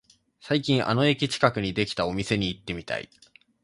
[0.39, 3.07] 最近あの駅近くにできたお店に行ってみたい